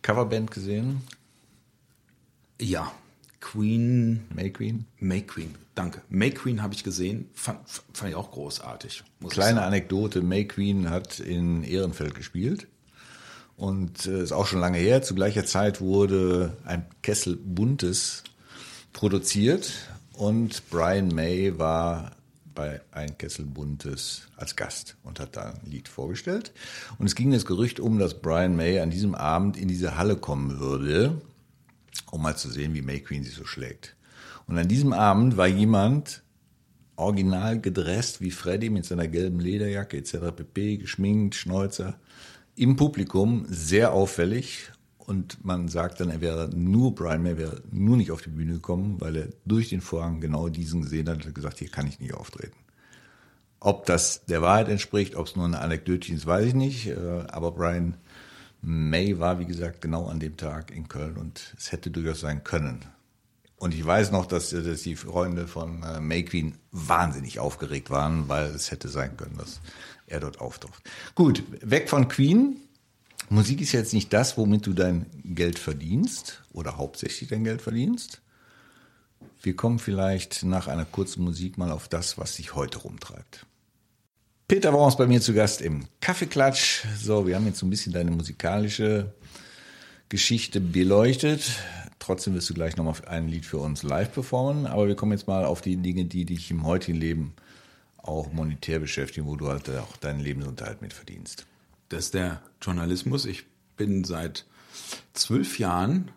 [0.02, 1.00] Coverband gesehen?
[2.60, 2.92] Ja,
[3.40, 4.86] Queen May Queen?
[4.98, 6.02] May Queen, danke.
[6.08, 7.58] May Queen habe ich gesehen, fand,
[7.92, 9.02] fand ich auch großartig.
[9.28, 9.62] Kleine.
[9.62, 10.22] Anekdote.
[10.22, 12.66] May Queen hat in Ehrenfeld gespielt.
[13.56, 15.02] Und äh, ist auch schon lange her.
[15.02, 18.24] Zu gleicher Zeit wurde ein Kessel Buntes
[18.92, 19.72] produziert
[20.14, 22.12] und Brian May war
[22.54, 26.52] bei Ein Kessel Buntes als Gast und hat da ein Lied vorgestellt.
[26.98, 30.16] Und es ging das Gerücht um, dass Brian May an diesem Abend in diese Halle
[30.16, 31.22] kommen würde,
[32.10, 33.96] um mal zu sehen, wie May Queen sich so schlägt.
[34.46, 36.22] Und an diesem Abend war jemand
[36.96, 40.34] original gedresst wie Freddy mit seiner gelben Lederjacke etc.
[40.34, 41.98] pp, geschminkt, Schnäuzer,
[42.56, 47.96] im Publikum sehr auffällig und man sagt dann, er wäre nur, Brian May wäre nur
[47.96, 51.34] nicht auf die Bühne gekommen, weil er durch den Vorhang genau diesen gesehen hat und
[51.34, 52.56] gesagt, hier kann ich nicht auftreten.
[53.58, 57.24] Ob das der Wahrheit entspricht, ob es nur eine Anekdötchen ist, weiß ich nicht, äh,
[57.28, 57.96] aber Brian
[58.62, 62.44] May war, wie gesagt, genau an dem Tag in Köln und es hätte durchaus sein
[62.44, 62.84] können.
[63.56, 68.28] Und ich weiß noch, dass, dass die Freunde von äh, May Queen wahnsinnig aufgeregt waren,
[68.28, 69.60] weil es hätte sein können, dass
[70.06, 70.82] er dort auftaucht.
[71.14, 72.56] Gut, weg von Queen.
[73.28, 78.22] Musik ist jetzt nicht das, womit du dein Geld verdienst oder hauptsächlich dein Geld verdienst.
[79.42, 83.46] Wir kommen vielleicht nach einer kurzen Musik mal auf das, was sich heute rumtreibt.
[84.50, 86.82] Peter Worms bei mir zu Gast im Kaffeeklatsch.
[87.00, 89.14] So, wir haben jetzt so ein bisschen deine musikalische
[90.08, 91.52] Geschichte beleuchtet.
[92.00, 94.66] Trotzdem wirst du gleich nochmal ein Lied für uns live performen.
[94.66, 97.34] Aber wir kommen jetzt mal auf die Dinge, die dich im heutigen Leben
[97.98, 101.46] auch monetär beschäftigen, wo du halt auch deinen Lebensunterhalt mit verdienst.
[101.88, 103.26] Das ist der Journalismus.
[103.26, 103.44] Ich
[103.76, 104.46] bin seit
[105.12, 106.10] zwölf Jahren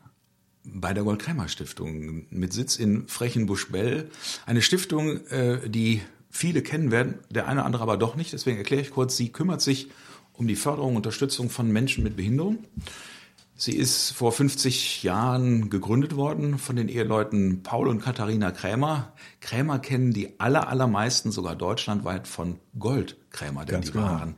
[0.63, 4.10] bei der Gold-Krämer Stiftung mit Sitz in Frechenbusch-Bell.
[4.48, 6.02] Eine Stiftung, äh, die
[6.34, 8.34] viele kennen werden, der eine oder andere aber doch nicht.
[8.34, 9.89] Deswegen erkläre ich kurz, sie kümmert sich
[10.34, 12.58] um die Förderung und Unterstützung von Menschen mit Behinderung.
[13.56, 19.13] Sie ist vor 50 Jahren gegründet worden von den Eheleuten Paul und Katharina Krämer.
[19.41, 24.06] Krämer kennen die aller, allermeisten sogar deutschlandweit von Gold Krämer, denn Ganz die genau.
[24.06, 24.36] waren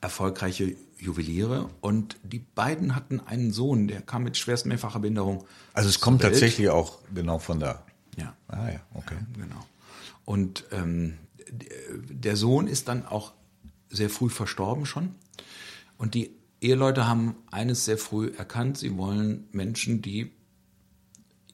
[0.00, 5.44] erfolgreiche Juweliere und die beiden hatten einen Sohn, der kam mit schwerst mehrfacher Behinderung.
[5.74, 6.32] Also es kommt Welt.
[6.34, 7.84] tatsächlich auch genau von da.
[8.16, 9.16] Ja, Ah ja, okay.
[9.34, 9.66] genau.
[10.24, 11.18] Und ähm,
[11.52, 13.32] der Sohn ist dann auch
[13.90, 15.14] sehr früh verstorben schon.
[15.98, 20.30] Und die Eheleute haben eines sehr früh erkannt, sie wollen Menschen, die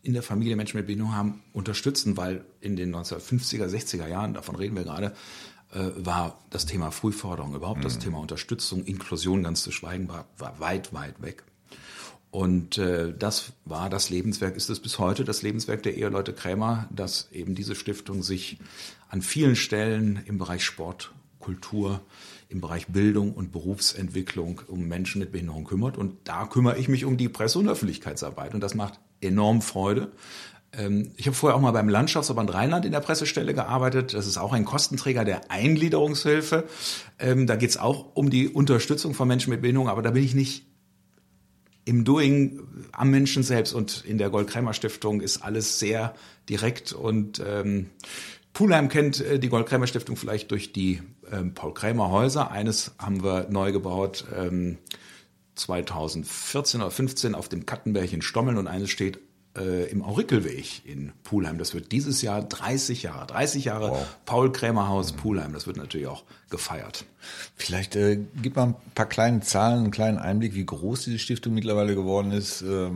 [0.03, 4.55] in der Familie Menschen mit Behinderung haben, unterstützen, weil in den 1950er, 60er Jahren, davon
[4.55, 5.15] reden wir gerade,
[5.73, 7.85] äh, war das Thema Frühförderung, überhaupt mhm.
[7.85, 11.45] das Thema Unterstützung, Inklusion ganz zu schweigen, war, war weit, weit weg.
[12.31, 16.89] Und äh, das war das Lebenswerk, ist es bis heute das Lebenswerk der Eheleute Krämer,
[16.91, 18.59] dass eben diese Stiftung sich
[19.09, 22.03] an vielen Stellen im Bereich Sport, Kultur,
[22.51, 25.97] im Bereich Bildung und Berufsentwicklung um Menschen mit Behinderung kümmert.
[25.97, 28.55] Und da kümmere ich mich um die Presse- und Öffentlichkeitsarbeit.
[28.55, 30.13] Und das macht enorm Freude.
[30.73, 34.15] Ähm, ich habe vorher auch mal beim Landschaftsverband Rheinland in der Pressestelle gearbeitet.
[34.15, 36.65] Das ist auch ein Kostenträger der Eingliederungshilfe.
[37.19, 40.23] Ähm, da geht es auch um die Unterstützung von Menschen mit Behinderung, aber da bin
[40.23, 40.68] ich nicht
[41.89, 42.61] im Doing
[42.93, 43.73] am Menschen selbst.
[43.73, 46.15] Und in der Gold-Krämer Stiftung ist alles sehr
[46.49, 47.91] direkt und ähm,
[48.53, 51.01] Pulheim kennt äh, die Gold-Krämer Stiftung vielleicht durch die
[51.33, 52.51] ähm, Paul-Krämer Häuser.
[52.51, 54.79] Eines haben wir neu gebaut ähm,
[55.55, 59.19] 2014 oder 15 auf dem Kattenberg in Stommeln und eines steht
[59.59, 61.59] äh, im Aurikelweg in Pulheim.
[61.59, 63.27] Das wird dieses Jahr 30 Jahre.
[63.27, 64.07] 30 Jahre wow.
[64.25, 65.53] Paul Krämer Haus Pulheim.
[65.53, 67.05] Das wird natürlich auch gefeiert.
[67.57, 71.55] Vielleicht äh, gib mal ein paar kleine Zahlen, einen kleinen Einblick, wie groß diese Stiftung
[71.55, 72.91] mittlerweile geworden ist, äh,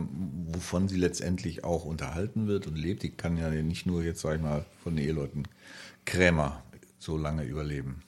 [0.47, 3.03] wovon sie letztendlich auch unterhalten wird und lebt.
[3.03, 5.43] Die kann ja nicht nur jetzt, sag ich mal, von den Eheleuten
[6.05, 6.62] Krämer
[7.03, 8.01] so lange überleben.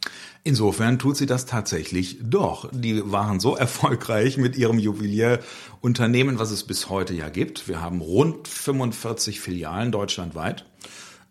[0.43, 2.69] Insofern tut sie das tatsächlich doch.
[2.71, 7.67] Die waren so erfolgreich mit ihrem Juwelierunternehmen, was es bis heute ja gibt.
[7.67, 10.65] Wir haben rund 45 Filialen deutschlandweit.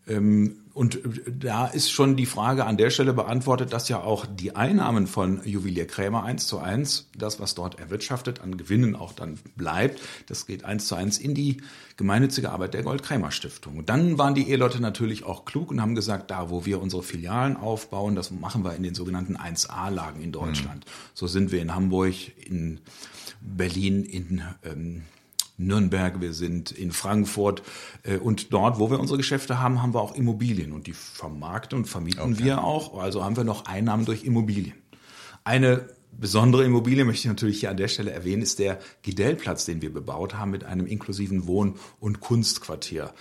[0.07, 0.99] Ähm, und
[1.31, 5.41] da ist schon die Frage an der Stelle beantwortet, dass ja auch die Einnahmen von
[5.45, 10.47] Juwelier Krämer eins zu eins, das, was dort erwirtschaftet, an Gewinnen auch dann bleibt, das
[10.47, 11.59] geht eins zu eins in die
[11.97, 13.79] gemeinnützige Arbeit der Gold-Krämer Stiftung.
[13.79, 17.05] Und dann waren die Eheleute natürlich auch klug und haben gesagt, da, wo wir unsere
[17.05, 20.85] Filialen aufbauen, das machen wir in den sogenannten 1A-Lagen in Deutschland.
[20.85, 20.91] Mhm.
[21.15, 22.81] So sind wir in Hamburg, in
[23.41, 25.03] Berlin, in ähm,
[25.57, 27.62] Nürnberg, wir sind in Frankfurt
[28.03, 31.79] äh, und dort, wo wir unsere Geschäfte haben, haben wir auch Immobilien und die vermarkten
[31.79, 32.45] und vermieten okay.
[32.45, 32.99] wir auch.
[32.99, 34.75] Also haben wir noch Einnahmen durch Immobilien.
[35.45, 39.83] Eine besondere Immobilie möchte ich natürlich hier an der Stelle erwähnen, ist der Gidellplatz, den
[39.83, 43.12] wir bebaut haben mit einem inklusiven Wohn- und Kunstquartier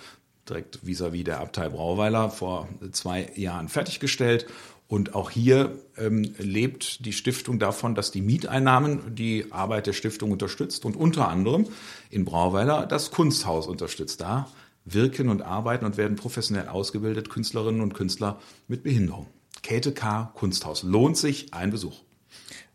[0.48, 4.46] direkt vis-à-vis -vis der Abtei Brauweiler vor zwei Jahren fertiggestellt
[4.86, 10.30] und auch hier ähm, lebt die Stiftung davon, dass die Mieteinnahmen die Arbeit der Stiftung
[10.30, 11.66] unterstützt und unter anderem
[12.10, 14.20] in Brauweiler das Kunsthaus unterstützt.
[14.20, 14.48] Da
[14.84, 19.26] wirken und arbeiten und werden professionell ausgebildet Künstlerinnen und Künstler mit Behinderung.
[19.62, 20.30] Käthe K.
[20.34, 20.82] Kunsthaus.
[20.82, 22.02] Lohnt sich ein Besuch.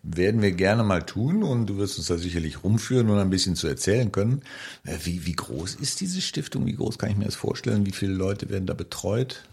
[0.02, 3.56] Werden wir gerne mal tun und du wirst uns da sicherlich rumführen und ein bisschen
[3.56, 4.42] zu erzählen können.
[4.86, 6.66] Äh, wie, wie groß ist diese Stiftung?
[6.66, 7.86] Wie groß kann ich mir das vorstellen?
[7.86, 9.44] Wie viele Leute werden da betreut?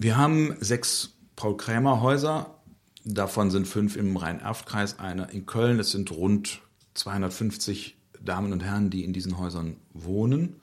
[0.00, 2.54] Wir haben sechs Paul-Krämer-Häuser.
[3.04, 5.80] Davon sind fünf im Rhein-Erft-Kreis, einer in Köln.
[5.80, 6.60] Es sind rund
[6.94, 10.60] 250 Damen und Herren, die in diesen Häusern wohnen.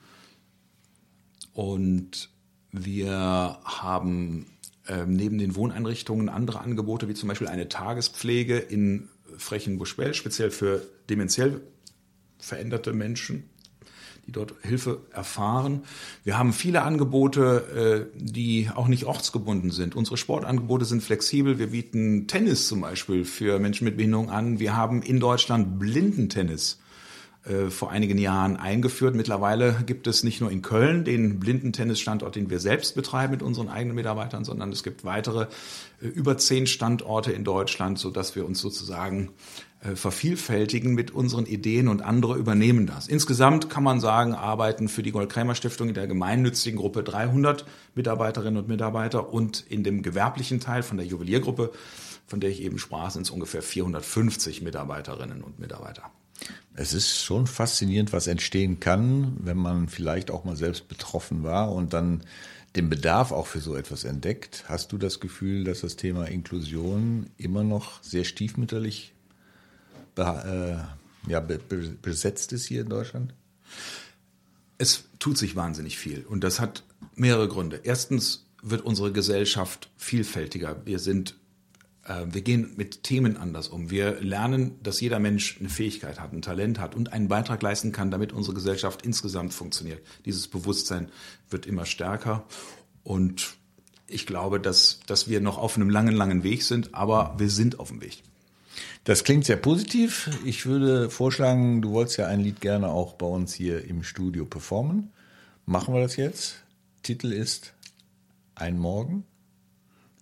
[1.52, 2.30] Und
[2.72, 4.46] wir haben
[4.86, 10.82] äh, neben den Wohneinrichtungen andere Angebote, wie zum Beispiel eine Tagespflege in Frechenbusch-Bell, speziell für
[11.10, 11.60] dementiell
[12.38, 13.50] veränderte Menschen
[14.26, 15.82] die dort Hilfe erfahren.
[16.24, 19.94] Wir haben viele Angebote, äh, die auch nicht ortsgebunden sind.
[19.94, 21.58] Unsere Sportangebote sind flexibel.
[21.58, 24.58] Wir bieten Tennis zum Beispiel für Menschen mit Behinderung an.
[24.58, 26.78] Wir haben in Deutschland Blindentennis
[27.46, 29.14] äh, vor einigen Jahren eingeführt.
[29.14, 33.68] Mittlerweile gibt es nicht nur in Köln den Blindentennisstandort, den wir selbst betreiben mit unseren
[33.68, 35.46] eigenen Mitarbeitern, sondern es gibt weitere
[36.02, 39.30] äh, über zehn Standorte in Deutschland, so dass wir uns sozusagen
[39.80, 43.08] vervielfältigen mit unseren Ideen und andere übernehmen das.
[43.08, 48.68] Insgesamt kann man sagen, arbeiten für die Gold-Krämer-Stiftung in der gemeinnützigen Gruppe 300 Mitarbeiterinnen und
[48.68, 51.72] Mitarbeiter und in dem gewerblichen Teil von der Juweliergruppe,
[52.26, 56.10] von der ich eben sprach, sind es ungefähr 450 Mitarbeiterinnen und Mitarbeiter.
[56.74, 61.72] Es ist schon faszinierend, was entstehen kann, wenn man vielleicht auch mal selbst betroffen war
[61.72, 62.24] und dann
[62.74, 64.64] den Bedarf auch für so etwas entdeckt.
[64.68, 69.15] Hast du das Gefühl, dass das Thema Inklusion immer noch sehr stiefmütterlich äh,
[70.22, 73.34] ja, besetzt ist hier in Deutschland?
[74.78, 77.80] Es tut sich wahnsinnig viel und das hat mehrere Gründe.
[77.82, 80.84] Erstens wird unsere Gesellschaft vielfältiger.
[80.84, 81.36] Wir sind
[82.06, 83.90] äh, wir gehen mit Themen anders um.
[83.90, 87.92] Wir lernen, dass jeder Mensch eine Fähigkeit hat, ein Talent hat und einen Beitrag leisten
[87.92, 90.00] kann, damit unsere Gesellschaft insgesamt funktioniert.
[90.24, 91.10] Dieses Bewusstsein
[91.50, 92.44] wird immer stärker
[93.02, 93.56] und
[94.08, 97.80] ich glaube, dass, dass wir noch auf einem langen, langen Weg sind, aber wir sind
[97.80, 98.22] auf dem Weg.
[99.06, 100.28] Das klingt sehr positiv.
[100.44, 104.44] Ich würde vorschlagen, du wolltest ja ein Lied gerne auch bei uns hier im Studio
[104.44, 105.12] performen.
[105.64, 106.56] Machen wir das jetzt?
[107.04, 107.72] Titel ist
[108.56, 109.22] Ein Morgen.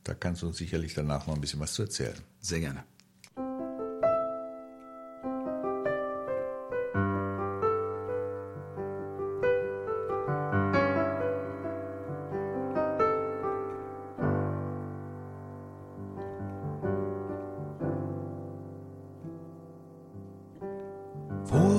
[0.02, 2.18] Da kannst du uns sicherlich danach noch ein bisschen was zu erzählen.
[2.40, 2.84] Sehr gerne.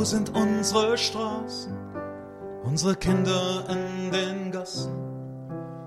[0.05, 1.75] Sind unsere Straßen,
[2.63, 4.93] unsere Kinder in den Gassen?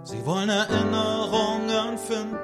[0.03, 2.39] Sie wollen Erinnerungen finden,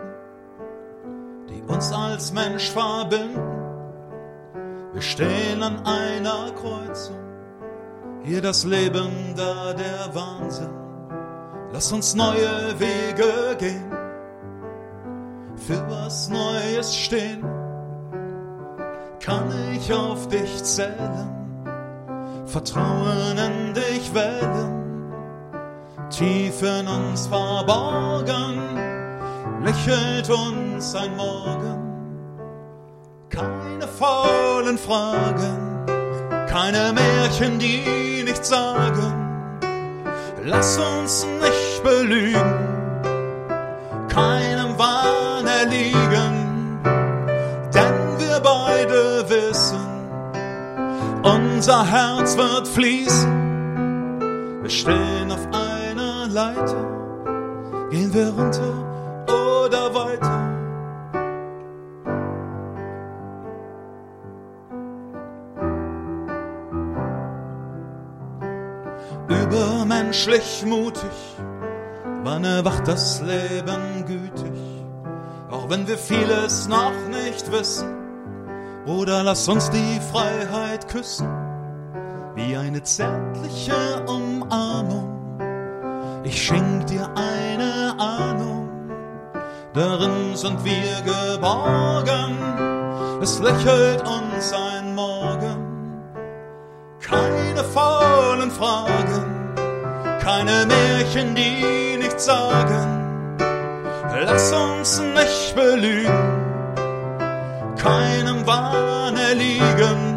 [1.49, 3.41] die uns als Mensch verbinden.
[4.93, 7.19] Wir stehen an einer Kreuzung,
[8.23, 10.71] hier das Leben, da der Wahnsinn.
[11.73, 13.91] Lass uns neue Wege gehen,
[15.57, 17.45] für was Neues stehen
[19.25, 21.44] kann ich auf dich zählen,
[22.55, 25.11] Vertrauen in dich wählen,
[26.09, 28.61] tief in uns verborgen,
[29.65, 31.83] lächelt uns ein Morgen.
[33.29, 35.85] Keine faulen Fragen,
[36.47, 39.59] keine Märchen, die nichts sagen,
[40.45, 42.69] lass uns nicht belügen,
[44.07, 46.44] keinem Wahn erliegen
[51.65, 54.61] unser Herz wird fließen.
[54.61, 58.75] Wir stehen auf einer Leiter, gehen wir runter
[59.29, 60.41] oder weiter.
[69.27, 71.03] Übermenschlich mutig,
[72.25, 74.61] wann erwacht das Leben gütig,
[75.51, 77.89] auch wenn wir vieles noch nicht wissen
[78.85, 81.44] oder lass uns die Freiheit küssen,
[82.35, 85.39] wie eine zärtliche Umarmung.
[86.25, 88.69] Ich schenk dir eine Ahnung,
[89.73, 92.37] darin sind wir geborgen.
[93.23, 96.03] Es lächelt uns ein Morgen,
[97.01, 99.55] keine faulen Fragen,
[100.21, 103.37] keine Märchen, die nichts sagen.
[104.27, 106.45] Lass uns nicht belügen
[107.85, 110.14] keinem Wahn erliegen,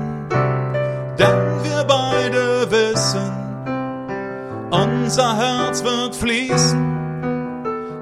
[4.72, 6.96] unser Herz wird fließen.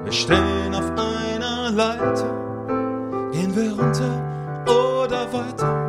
[0.04, 4.22] Wir stehen auf einer Leiter, gehen wir runter
[4.66, 5.82] oder weiter.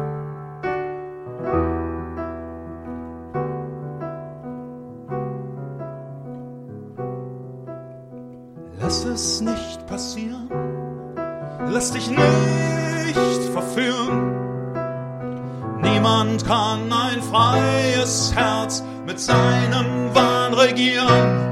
[8.80, 10.50] Lass es nicht passieren,
[11.70, 14.34] lass dich nicht verführen.
[15.82, 21.47] Niemand kann ein freies Herz mit seinem Wahn andere Guillaume.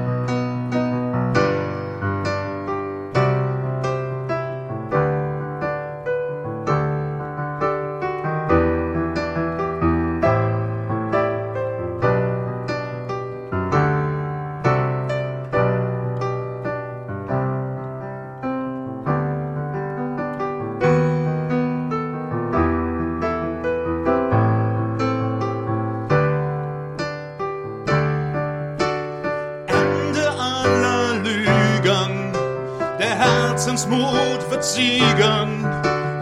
[34.96, 35.64] Wird siegen.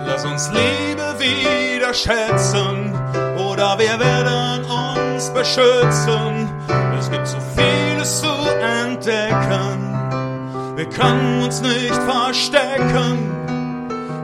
[0.07, 2.95] Lass uns Liebe wieder schätzen
[3.37, 6.49] oder wir werden uns beschützen.
[6.99, 8.33] Es gibt so vieles zu
[8.83, 10.77] entdecken.
[10.77, 13.31] Wir können uns nicht verstecken.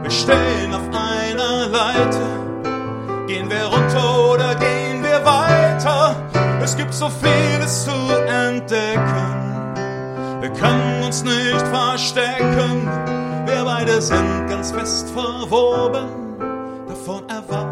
[0.03, 3.27] Wir stehen auf einer Leiter.
[3.27, 6.17] Gehen wir runter oder gehen wir weiter?
[6.63, 7.91] Es gibt so vieles zu
[8.27, 9.41] entdecken.
[10.41, 12.89] Wir können uns nicht verstecken,
[13.61, 16.09] wir beide sind ganz fest verwoben,
[16.89, 17.70] davon erwartet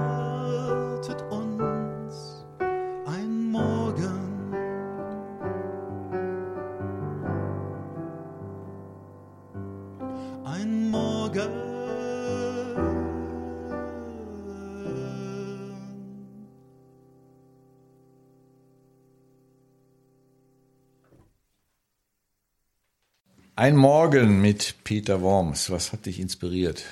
[23.58, 25.68] Ein Morgen mit Peter Worms.
[25.72, 26.84] Was hat dich inspiriert?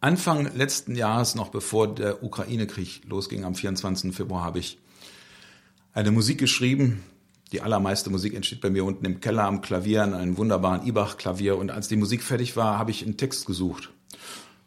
[0.00, 4.14] Anfang letzten Jahres, noch bevor der Ukraine-Krieg losging, am 24.
[4.14, 4.78] Februar, habe ich
[5.94, 7.02] eine Musik geschrieben.
[7.50, 11.58] Die allermeiste Musik entsteht bei mir unten im Keller am Klavier, an einem wunderbaren Ibach-Klavier.
[11.58, 13.90] Und als die Musik fertig war, habe ich einen Text gesucht,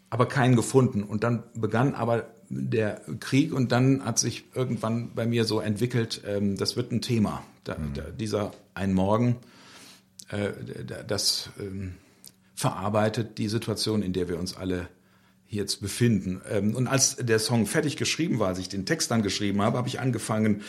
[0.09, 1.03] aber keinen gefunden.
[1.03, 6.21] Und dann begann aber der Krieg und dann hat sich irgendwann bei mir so entwickelt,
[6.27, 7.43] ähm, das wird ein Thema.
[7.63, 9.37] Da, da, dieser Ein Morgen
[11.07, 11.95] das ähm,
[12.55, 14.87] verarbeitet die Situation, in der wir uns alle
[15.49, 16.41] jetzt befinden.
[16.49, 19.77] Ähm, und als der Song fertig geschrieben war, als ich den Text dann geschrieben habe,
[19.77, 20.61] habe ich angefangen,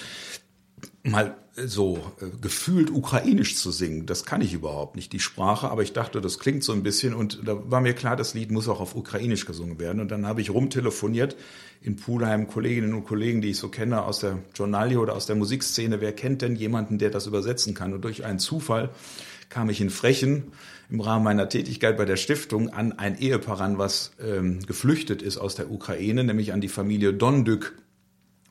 [1.05, 4.07] mal so äh, gefühlt ukrainisch zu singen.
[4.07, 7.14] Das kann ich überhaupt nicht, die Sprache, aber ich dachte, das klingt so ein bisschen
[7.14, 10.01] und da war mir klar, das Lied muss auch auf ukrainisch gesungen werden.
[10.01, 11.37] Und dann habe ich rumtelefoniert
[11.83, 15.37] in Pulheim, Kolleginnen und Kollegen, die ich so kenne aus der Journalie oder aus der
[15.37, 16.01] Musikszene.
[16.01, 17.92] Wer kennt denn jemanden, der das übersetzen kann?
[17.92, 18.90] Und durch einen Zufall
[19.53, 20.53] kam ich in Frechen
[20.91, 25.37] im Rahmen meiner Tätigkeit bei der Stiftung an ein Ehepaar ran, was ähm, geflüchtet ist
[25.37, 27.75] aus der Ukraine, nämlich an die Familie Dondyk.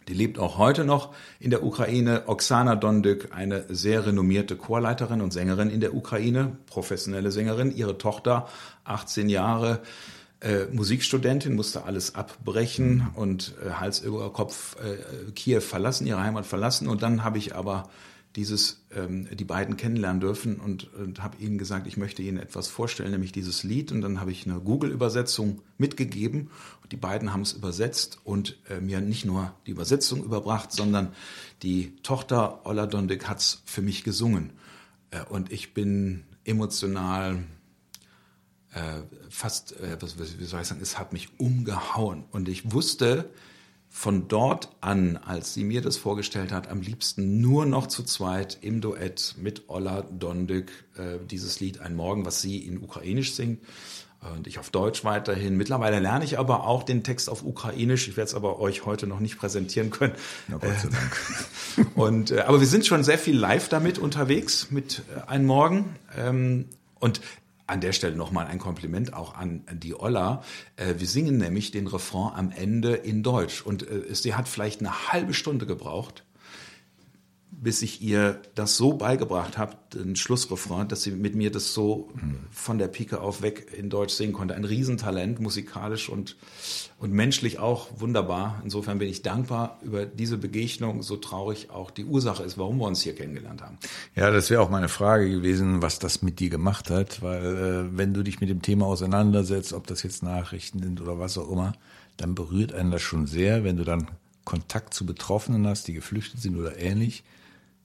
[0.07, 2.23] Die lebt auch heute noch in der Ukraine.
[2.27, 7.75] Oksana Dondyk, eine sehr renommierte Chorleiterin und Sängerin in der Ukraine, professionelle Sängerin.
[7.75, 8.47] Ihre Tochter,
[8.83, 9.81] 18 Jahre,
[10.39, 16.45] äh, Musikstudentin, musste alles abbrechen und äh, Hals über Kopf äh, Kiew verlassen, ihre Heimat
[16.45, 16.87] verlassen.
[16.87, 17.89] Und dann habe ich aber
[18.35, 22.67] dieses, ähm, die beiden kennenlernen dürfen und, und habe ihnen gesagt, ich möchte ihnen etwas
[22.69, 23.91] vorstellen, nämlich dieses Lied.
[23.91, 26.49] Und dann habe ich eine Google-Übersetzung mitgegeben.
[26.91, 31.13] Die beiden haben es übersetzt und äh, mir nicht nur die Übersetzung überbracht, sondern
[31.61, 34.53] die Tochter Ola Dondik hat es für mich gesungen.
[35.11, 37.43] Äh, und ich bin emotional
[38.73, 42.23] äh, fast, äh, wie soll ich sagen, es hat mich umgehauen.
[42.31, 43.29] Und ich wusste,
[43.93, 48.57] von dort an, als sie mir das vorgestellt hat, am liebsten nur noch zu zweit
[48.61, 53.59] im Duett mit Ola Dondyk äh, dieses Lied Ein Morgen, was sie in Ukrainisch singt
[54.35, 55.57] und ich auf Deutsch weiterhin.
[55.57, 58.07] Mittlerweile lerne ich aber auch den Text auf Ukrainisch.
[58.07, 60.13] Ich werde es aber euch heute noch nicht präsentieren können.
[60.47, 61.95] Na Gott sei Dank.
[61.95, 65.95] und, äh, aber wir sind schon sehr viel live damit unterwegs mit äh, Ein Morgen.
[66.17, 66.65] Ähm,
[66.99, 67.21] und
[67.71, 70.43] an der Stelle nochmal ein Kompliment auch an die Olla.
[70.75, 73.61] Äh, wir singen nämlich den Refrain am Ende in Deutsch.
[73.61, 76.25] Und äh, sie hat vielleicht eine halbe Stunde gebraucht,
[77.61, 82.09] bis ich ihr das so beigebracht habe, den Schlussrefrain, dass sie mit mir das so
[82.49, 84.55] von der Pike auf weg in Deutsch singen konnte.
[84.55, 86.37] Ein Riesentalent, musikalisch und,
[86.97, 88.59] und menschlich auch wunderbar.
[88.63, 92.87] Insofern bin ich dankbar über diese Begegnung, so traurig auch die Ursache ist, warum wir
[92.87, 93.77] uns hier kennengelernt haben.
[94.15, 97.95] Ja, das wäre auch meine Frage gewesen, was das mit dir gemacht hat, weil äh,
[97.95, 101.51] wenn du dich mit dem Thema auseinandersetzt, ob das jetzt Nachrichten sind oder was auch
[101.51, 101.73] immer,
[102.17, 104.07] dann berührt einen das schon sehr, wenn du dann
[104.45, 107.23] Kontakt zu Betroffenen hast, die geflüchtet sind oder ähnlich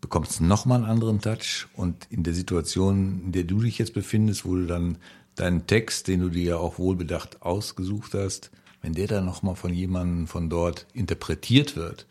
[0.07, 4.45] bekommst nochmal einen anderen Touch und in der Situation, in der du dich jetzt befindest,
[4.45, 4.99] wo du dann
[5.35, 9.75] deinen Text, den du dir ja auch wohlbedacht ausgesucht hast, wenn der dann nochmal von
[9.75, 12.07] jemandem von dort interpretiert wird,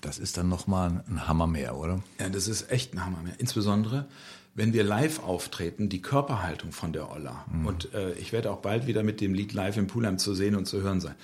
[0.00, 2.02] das ist dann nochmal ein Hammer mehr, oder?
[2.18, 3.34] Ja, das ist echt ein Hammer mehr.
[3.36, 4.06] Insbesondere,
[4.54, 7.44] wenn wir live auftreten, die Körperhaltung von der Olla.
[7.52, 7.66] Mhm.
[7.66, 10.56] Und äh, ich werde auch bald wieder mit dem Lied live im Pulheim zu sehen
[10.56, 11.14] und zu hören sein.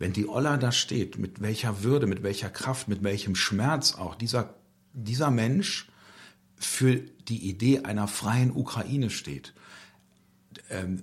[0.00, 4.16] Wenn die Olla da steht, mit welcher Würde, mit welcher Kraft, mit welchem Schmerz auch
[4.16, 4.52] dieser
[4.96, 5.88] dieser Mensch
[6.56, 9.52] für die Idee einer freien Ukraine steht,
[10.70, 11.02] ähm,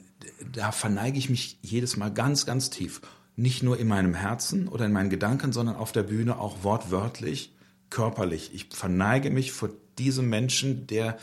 [0.52, 3.02] da verneige ich mich jedes Mal ganz, ganz tief.
[3.36, 7.54] Nicht nur in meinem Herzen oder in meinen Gedanken, sondern auf der Bühne auch wortwörtlich,
[7.90, 8.52] körperlich.
[8.54, 11.18] Ich verneige mich vor diesem Menschen, der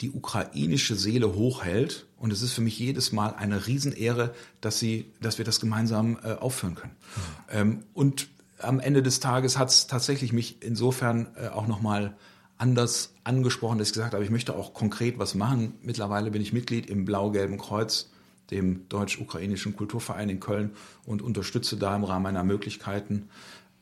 [0.00, 2.06] die ukrainische Seele hochhält.
[2.16, 6.18] Und es ist für mich jedes Mal eine Riesenehre, dass, sie, dass wir das gemeinsam
[6.22, 6.96] äh, aufführen können.
[6.96, 7.20] Mhm.
[7.50, 8.28] Ähm, und
[8.62, 12.16] am Ende des Tages hat es tatsächlich mich insofern äh, auch nochmal
[12.58, 15.74] anders angesprochen, dass ich gesagt habe, ich möchte auch konkret was machen.
[15.82, 18.10] Mittlerweile bin ich Mitglied im Blau-Gelben Kreuz,
[18.50, 20.72] dem deutsch-ukrainischen Kulturverein in Köln
[21.06, 23.28] und unterstütze da im Rahmen meiner Möglichkeiten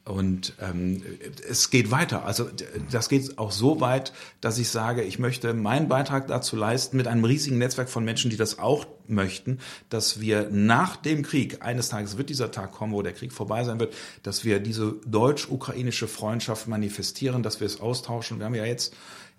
[0.08, 1.02] und ähm,
[1.48, 2.24] es geht weiter.
[2.24, 2.48] Also
[2.90, 7.06] das geht auch so weit, dass ich sage, ich möchte meinen Beitrag dazu leisten, mit
[7.06, 9.58] einem riesigen Netzwerk von Menschen, die das auch möchten,
[9.90, 13.64] dass wir nach dem Krieg, eines Tages wird dieser Tag kommen, wo der Krieg vorbei
[13.64, 18.38] sein wird, dass wir diese deutsch-ukrainische Freundschaft manifestieren, dass wir es austauschen.
[18.38, 18.94] Wir haben ja jetzt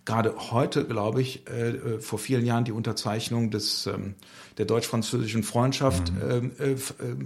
[0.06, 4.16] gerade heute, glaube ich, äh, vor vielen Jahren die Unterzeichnung des, ähm,
[4.58, 6.52] der deutsch-französischen Freundschaft mhm.
[6.60, 6.78] äh, äh,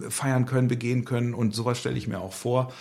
[0.10, 1.34] feiern können, begehen können.
[1.34, 2.72] Und sowas stelle ich mir auch vor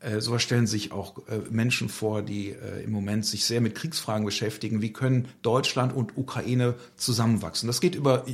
[0.00, 3.74] äh, so stellen sich auch äh, Menschen vor, die äh, im Moment sich sehr mit
[3.74, 4.80] Kriegsfragen beschäftigen.
[4.80, 7.66] Wie können Deutschland und Ukraine zusammenwachsen?
[7.66, 8.24] Das geht über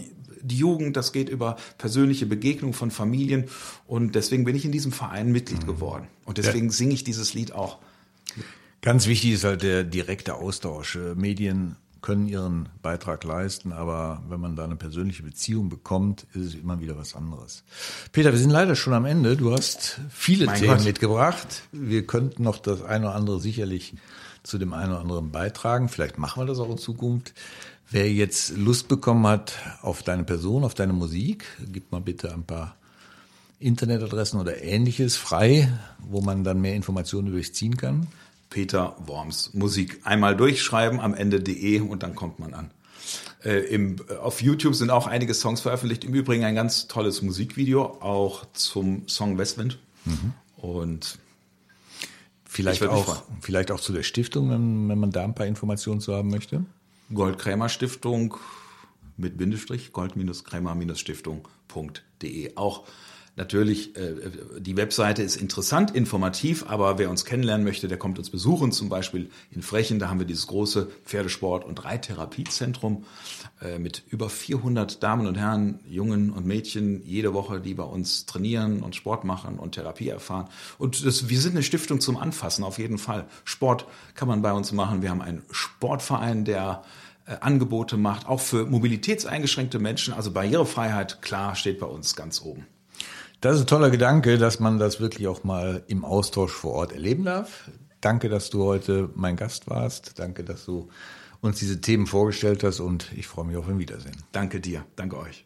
[0.43, 3.47] die Jugend, das geht über persönliche Begegnung von Familien.
[3.87, 5.67] Und deswegen bin ich in diesem Verein Mitglied mhm.
[5.67, 6.07] geworden.
[6.25, 6.73] Und deswegen ja.
[6.73, 7.79] singe ich dieses Lied auch.
[8.81, 10.97] Ganz wichtig ist halt der direkte Austausch.
[11.17, 16.55] Medien können ihren Beitrag leisten, aber wenn man da eine persönliche Beziehung bekommt, ist es
[16.55, 17.65] immer wieder was anderes.
[18.13, 19.37] Peter, wir sind leider schon am Ende.
[19.37, 20.85] Du hast viele mein Themen Gott.
[20.85, 21.63] mitgebracht.
[21.73, 23.95] Wir könnten noch das eine oder andere sicherlich
[24.45, 25.89] zu dem einen oder anderen beitragen.
[25.89, 27.35] Vielleicht machen wir das auch in Zukunft.
[27.91, 32.45] Wer jetzt Lust bekommen hat auf deine Person, auf deine Musik, gib mal bitte ein
[32.45, 32.77] paar
[33.59, 38.07] Internetadressen oder ähnliches frei, wo man dann mehr Informationen durchziehen kann.
[38.51, 40.01] Peter Worms Musik.
[40.05, 42.71] Einmal durchschreiben, am Ende de und dann kommt man an.
[43.45, 46.05] Äh, im, auf YouTube sind auch einige Songs veröffentlicht.
[46.05, 49.79] Im Übrigen ein ganz tolles Musikvideo, auch zum Song Westwind.
[50.05, 50.33] Mhm.
[50.57, 51.19] Und
[52.57, 56.15] Vielleicht auch, vielleicht auch zu der Stiftung, wenn, wenn man da ein paar Informationen zu
[56.15, 56.65] haben möchte.
[57.13, 58.39] Goldkrämer Stiftung
[59.19, 62.57] mit Bindestrich, gold-krämer-stiftung.de.
[62.57, 62.85] Auch
[63.37, 64.15] natürlich, äh,
[64.59, 68.89] die Webseite ist interessant, informativ, aber wer uns kennenlernen möchte, der kommt uns besuchen, zum
[68.89, 73.05] Beispiel in Frechen, da haben wir dieses große Pferdesport- und Reittherapiezentrum
[73.61, 78.27] äh, mit über 400 Damen und Herren, Jungen und Mädchen jede Woche, die bei uns
[78.27, 80.49] trainieren und Sport machen und Therapie erfahren.
[80.79, 83.27] Und das, wir sind eine Stiftung zum Anfassen, auf jeden Fall.
[83.45, 85.03] Sport kann man bei uns machen.
[85.03, 86.83] Wir haben einen Sportverein, der
[87.27, 90.15] äh, Angebote macht, auch für mobilitätseingeschränkte Menschen.
[90.15, 92.67] Also Barrierefreiheit, klar, steht bei uns ganz oben.
[93.41, 96.93] Das ist ein toller Gedanke, dass man das wirklich auch mal im Austausch vor Ort
[96.93, 97.71] erleben darf.
[98.01, 100.19] Danke, dass du heute mein Gast warst.
[100.19, 100.89] Danke, dass du
[101.43, 104.17] uns diese Themen vorgestellt hast und ich freue mich auf ein Wiedersehen.
[104.33, 105.45] Danke dir, danke euch.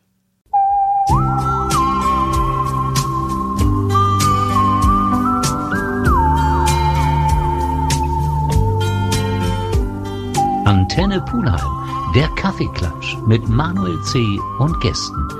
[10.64, 14.38] Antenne Pulheim, der Kaffeeklatsch mit Manuel C.
[14.60, 15.39] und Gästen.